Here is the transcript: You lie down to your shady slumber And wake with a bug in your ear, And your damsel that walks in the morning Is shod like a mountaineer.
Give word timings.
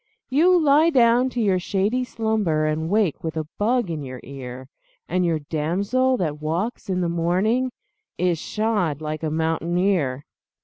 You 0.31 0.59
lie 0.59 0.89
down 0.89 1.29
to 1.29 1.39
your 1.39 1.59
shady 1.59 2.03
slumber 2.03 2.65
And 2.65 2.89
wake 2.89 3.23
with 3.23 3.37
a 3.37 3.45
bug 3.59 3.91
in 3.91 4.01
your 4.01 4.19
ear, 4.23 4.67
And 5.07 5.23
your 5.23 5.37
damsel 5.37 6.17
that 6.17 6.41
walks 6.41 6.89
in 6.89 7.01
the 7.01 7.07
morning 7.07 7.69
Is 8.17 8.39
shod 8.39 8.99
like 8.99 9.21
a 9.21 9.29
mountaineer. 9.29 10.25